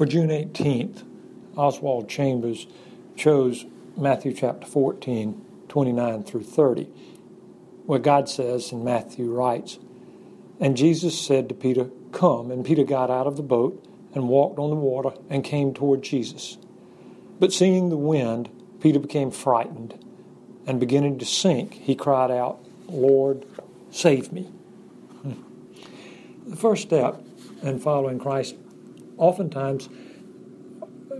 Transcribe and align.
For 0.00 0.06
June 0.06 0.30
18th, 0.30 1.04
Oswald 1.58 2.08
Chambers 2.08 2.66
chose 3.16 3.66
Matthew 3.98 4.32
chapter 4.32 4.66
14, 4.66 5.44
29 5.68 6.22
through 6.24 6.44
30, 6.44 6.84
where 7.84 7.98
God 7.98 8.26
says, 8.26 8.72
and 8.72 8.82
Matthew 8.82 9.30
writes, 9.30 9.78
And 10.58 10.74
Jesus 10.74 11.20
said 11.20 11.50
to 11.50 11.54
Peter, 11.54 11.90
Come. 12.12 12.50
And 12.50 12.64
Peter 12.64 12.82
got 12.82 13.10
out 13.10 13.26
of 13.26 13.36
the 13.36 13.42
boat 13.42 13.84
and 14.14 14.30
walked 14.30 14.58
on 14.58 14.70
the 14.70 14.76
water 14.76 15.10
and 15.28 15.44
came 15.44 15.74
toward 15.74 16.02
Jesus. 16.02 16.56
But 17.38 17.52
seeing 17.52 17.90
the 17.90 17.98
wind, 17.98 18.48
Peter 18.80 19.00
became 19.00 19.30
frightened, 19.30 20.02
and 20.66 20.80
beginning 20.80 21.18
to 21.18 21.26
sink, 21.26 21.74
he 21.74 21.94
cried 21.94 22.30
out, 22.30 22.64
Lord, 22.88 23.44
save 23.90 24.32
me. 24.32 24.44
Hmm. 24.44 25.42
The 26.46 26.56
first 26.56 26.84
step 26.84 27.22
in 27.60 27.78
following 27.78 28.18
Christ 28.18 28.54
oftentimes 29.20 29.88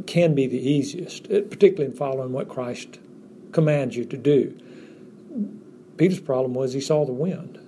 can 0.07 0.35
be 0.35 0.47
the 0.47 0.59
easiest, 0.59 1.31
eh, 1.31 1.43
particularly 1.49 1.91
in 1.91 1.97
following 1.97 2.33
what 2.33 2.49
Christ 2.49 2.99
commands 3.53 3.97
you 3.97 4.05
to 4.07 4.17
do. 4.17 4.59
Peter's 5.97 6.21
problem 6.21 6.55
was 6.55 6.73
he 6.73 6.81
saw 6.81 7.05
the 7.05 7.13
wind. 7.13 7.59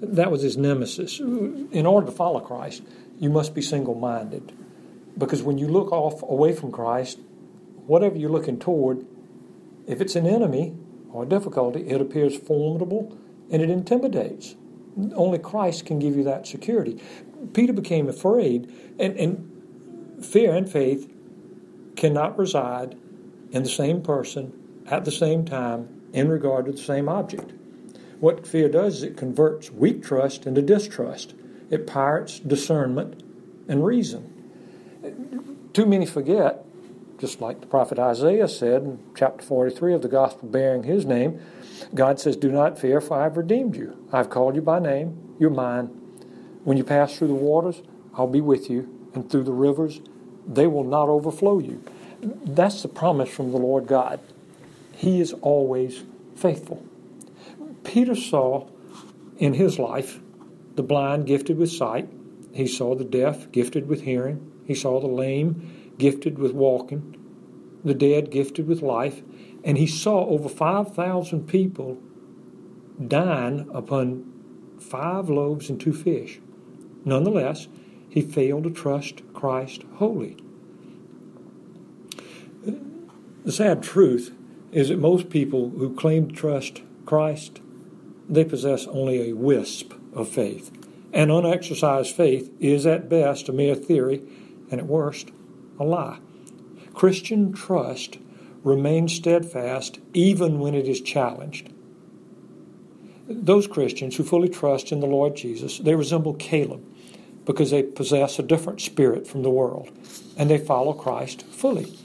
That 0.00 0.32
was 0.32 0.42
his 0.42 0.56
nemesis. 0.56 1.20
In 1.20 1.86
order 1.86 2.06
to 2.06 2.12
follow 2.12 2.40
Christ, 2.40 2.82
you 3.20 3.30
must 3.30 3.54
be 3.54 3.62
single 3.62 3.94
minded. 3.94 4.52
Because 5.16 5.42
when 5.42 5.58
you 5.58 5.68
look 5.68 5.92
off 5.92 6.22
away 6.22 6.52
from 6.52 6.72
Christ, 6.72 7.20
whatever 7.86 8.18
you're 8.18 8.30
looking 8.30 8.58
toward, 8.58 9.06
if 9.86 10.00
it's 10.00 10.16
an 10.16 10.26
enemy 10.26 10.74
or 11.12 11.22
a 11.22 11.26
difficulty, 11.26 11.88
it 11.88 12.00
appears 12.00 12.36
formidable 12.36 13.16
and 13.50 13.62
it 13.62 13.70
intimidates. 13.70 14.56
Only 15.14 15.38
Christ 15.38 15.86
can 15.86 15.98
give 15.98 16.16
you 16.16 16.24
that 16.24 16.46
security. 16.46 17.02
Peter 17.52 17.72
became 17.72 18.08
afraid, 18.08 18.72
and, 18.98 19.16
and 19.16 20.24
fear 20.24 20.54
and 20.54 20.70
faith 20.70 21.10
cannot 21.96 22.38
reside 22.38 22.96
in 23.50 23.62
the 23.62 23.68
same 23.68 24.02
person 24.02 24.52
at 24.86 25.04
the 25.04 25.10
same 25.10 25.44
time 25.44 26.02
in 26.12 26.28
regard 26.28 26.66
to 26.66 26.72
the 26.72 26.78
same 26.78 27.08
object. 27.08 27.52
What 28.20 28.46
fear 28.46 28.68
does 28.68 28.98
is 28.98 29.02
it 29.02 29.16
converts 29.16 29.70
weak 29.70 30.02
trust 30.02 30.46
into 30.46 30.62
distrust. 30.62 31.34
It 31.70 31.86
pirates 31.86 32.38
discernment 32.38 33.22
and 33.68 33.84
reason. 33.84 34.28
Too 35.72 35.86
many 35.86 36.06
forget, 36.06 36.64
just 37.18 37.40
like 37.40 37.60
the 37.60 37.66
prophet 37.66 37.98
Isaiah 37.98 38.48
said 38.48 38.82
in 38.82 38.98
chapter 39.14 39.44
43 39.44 39.94
of 39.94 40.02
the 40.02 40.08
gospel 40.08 40.48
bearing 40.48 40.84
his 40.84 41.04
name, 41.04 41.40
God 41.94 42.18
says, 42.18 42.36
Do 42.36 42.50
not 42.50 42.78
fear, 42.78 43.00
for 43.00 43.18
I 43.18 43.24
have 43.24 43.36
redeemed 43.36 43.76
you. 43.76 43.96
I've 44.12 44.30
called 44.30 44.54
you 44.54 44.62
by 44.62 44.78
name. 44.78 45.34
You're 45.38 45.50
mine. 45.50 45.86
When 46.64 46.76
you 46.76 46.84
pass 46.84 47.16
through 47.16 47.28
the 47.28 47.34
waters, 47.34 47.82
I'll 48.14 48.26
be 48.26 48.40
with 48.40 48.70
you, 48.70 48.88
and 49.14 49.30
through 49.30 49.44
the 49.44 49.52
rivers, 49.52 50.00
they 50.46 50.66
will 50.66 50.84
not 50.84 51.08
overflow 51.08 51.58
you. 51.58 51.82
That's 52.22 52.82
the 52.82 52.88
promise 52.88 53.30
from 53.30 53.50
the 53.50 53.58
Lord 53.58 53.86
God. 53.86 54.20
He 54.92 55.20
is 55.20 55.32
always 55.40 56.04
faithful. 56.36 56.86
Peter 57.84 58.14
saw 58.14 58.68
in 59.38 59.54
his 59.54 59.78
life 59.78 60.20
the 60.76 60.82
blind 60.82 61.26
gifted 61.26 61.58
with 61.58 61.70
sight, 61.70 62.08
he 62.52 62.66
saw 62.66 62.94
the 62.94 63.04
deaf 63.04 63.50
gifted 63.50 63.88
with 63.88 64.02
hearing, 64.02 64.52
he 64.64 64.74
saw 64.74 65.00
the 65.00 65.08
lame 65.08 65.81
gifted 65.98 66.38
with 66.38 66.52
walking, 66.52 67.16
the 67.84 67.94
dead 67.94 68.30
gifted 68.30 68.66
with 68.66 68.82
life, 68.82 69.22
and 69.64 69.78
he 69.78 69.86
saw 69.86 70.26
over 70.26 70.48
5,000 70.48 71.46
people 71.46 71.98
dine 73.08 73.68
upon 73.72 74.32
five 74.78 75.28
loaves 75.28 75.70
and 75.70 75.80
two 75.80 75.92
fish. 75.92 76.40
Nonetheless, 77.04 77.68
he 78.08 78.20
failed 78.20 78.64
to 78.64 78.70
trust 78.70 79.22
Christ 79.32 79.82
wholly. 79.94 80.36
The 83.44 83.52
sad 83.52 83.82
truth 83.82 84.34
is 84.70 84.88
that 84.88 84.98
most 84.98 85.30
people 85.30 85.70
who 85.70 85.94
claim 85.94 86.28
to 86.28 86.34
trust 86.34 86.82
Christ, 87.06 87.60
they 88.28 88.44
possess 88.44 88.86
only 88.86 89.30
a 89.30 89.34
wisp 89.34 89.92
of 90.12 90.28
faith. 90.28 90.70
And 91.12 91.30
unexercised 91.30 92.14
faith 92.14 92.50
is 92.60 92.86
at 92.86 93.08
best 93.08 93.48
a 93.48 93.52
mere 93.52 93.74
theory, 93.74 94.22
and 94.70 94.80
at 94.80 94.86
worst, 94.86 95.30
a 95.78 95.84
lie. 95.84 96.18
Christian 96.94 97.52
trust 97.52 98.18
remains 98.62 99.14
steadfast 99.14 99.98
even 100.12 100.60
when 100.60 100.74
it 100.74 100.86
is 100.86 101.00
challenged. 101.00 101.72
Those 103.28 103.66
Christians 103.66 104.16
who 104.16 104.24
fully 104.24 104.48
trust 104.48 104.92
in 104.92 105.00
the 105.00 105.06
Lord 105.06 105.36
Jesus, 105.36 105.78
they 105.78 105.94
resemble 105.94 106.34
Caleb 106.34 106.84
because 107.44 107.70
they 107.70 107.82
possess 107.82 108.38
a 108.38 108.42
different 108.42 108.80
spirit 108.80 109.26
from 109.26 109.42
the 109.42 109.50
world 109.50 109.90
and 110.36 110.48
they 110.48 110.58
follow 110.58 110.92
Christ 110.92 111.44
fully. 111.46 111.96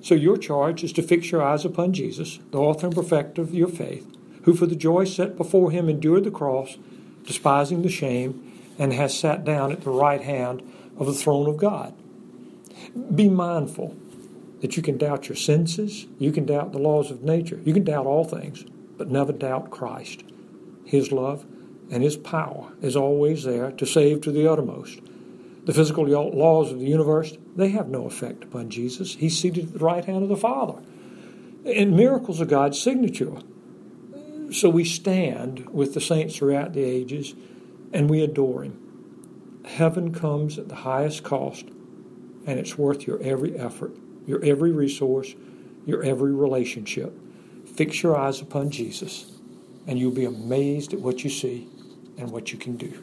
So 0.00 0.14
your 0.14 0.36
charge 0.36 0.82
is 0.82 0.92
to 0.94 1.02
fix 1.02 1.30
your 1.30 1.42
eyes 1.42 1.64
upon 1.64 1.92
Jesus, 1.92 2.38
the 2.50 2.58
author 2.58 2.86
and 2.86 2.94
perfecter 2.94 3.42
of 3.42 3.54
your 3.54 3.68
faith, 3.68 4.06
who 4.42 4.54
for 4.54 4.66
the 4.66 4.76
joy 4.76 5.04
set 5.04 5.36
before 5.36 5.70
him 5.70 5.88
endured 5.88 6.24
the 6.24 6.30
cross, 6.30 6.76
despising 7.24 7.82
the 7.82 7.88
shame, 7.88 8.52
and 8.78 8.92
has 8.92 9.16
sat 9.16 9.44
down 9.44 9.70
at 9.70 9.82
the 9.82 9.90
right 9.90 10.22
hand 10.22 10.62
of 10.98 11.06
the 11.06 11.14
throne 11.14 11.48
of 11.48 11.56
God. 11.56 11.94
Be 13.14 13.28
mindful 13.28 13.96
that 14.60 14.76
you 14.76 14.82
can 14.82 14.96
doubt 14.96 15.28
your 15.28 15.36
senses, 15.36 16.06
you 16.18 16.30
can 16.32 16.46
doubt 16.46 16.72
the 16.72 16.78
laws 16.78 17.10
of 17.10 17.22
nature, 17.22 17.60
you 17.64 17.74
can 17.74 17.84
doubt 17.84 18.06
all 18.06 18.24
things, 18.24 18.64
but 18.96 19.10
never 19.10 19.32
doubt 19.32 19.70
Christ. 19.70 20.22
His 20.84 21.10
love 21.10 21.44
and 21.90 22.02
His 22.02 22.16
power 22.16 22.72
is 22.80 22.96
always 22.96 23.44
there 23.44 23.72
to 23.72 23.86
save 23.86 24.20
to 24.22 24.32
the 24.32 24.46
uttermost. 24.46 25.00
The 25.64 25.74
physical 25.74 26.04
laws 26.04 26.72
of 26.72 26.80
the 26.80 26.86
universe, 26.86 27.36
they 27.54 27.70
have 27.70 27.88
no 27.88 28.06
effect 28.06 28.44
upon 28.44 28.70
Jesus. 28.70 29.14
He's 29.14 29.38
seated 29.38 29.66
at 29.66 29.72
the 29.74 29.84
right 29.84 30.04
hand 30.04 30.22
of 30.22 30.28
the 30.28 30.36
Father. 30.36 30.80
And 31.64 31.96
miracles 31.96 32.40
are 32.40 32.46
God's 32.46 32.80
signature. 32.80 33.36
So 34.50 34.68
we 34.68 34.84
stand 34.84 35.68
with 35.70 35.94
the 35.94 36.00
saints 36.00 36.36
throughout 36.36 36.72
the 36.72 36.82
ages 36.82 37.34
and 37.92 38.10
we 38.10 38.22
adore 38.22 38.64
Him. 38.64 38.78
Heaven 39.64 40.12
comes 40.12 40.58
at 40.58 40.68
the 40.68 40.76
highest 40.76 41.22
cost, 41.22 41.66
and 42.46 42.58
it's 42.58 42.76
worth 42.76 43.06
your 43.06 43.20
every 43.22 43.56
effort, 43.58 43.96
your 44.26 44.42
every 44.44 44.72
resource, 44.72 45.34
your 45.86 46.02
every 46.02 46.32
relationship. 46.32 47.12
Fix 47.66 48.02
your 48.02 48.16
eyes 48.16 48.40
upon 48.40 48.70
Jesus, 48.70 49.32
and 49.86 49.98
you'll 49.98 50.12
be 50.12 50.24
amazed 50.24 50.92
at 50.92 51.00
what 51.00 51.24
you 51.24 51.30
see 51.30 51.68
and 52.18 52.30
what 52.30 52.52
you 52.52 52.58
can 52.58 52.76
do. 52.76 53.02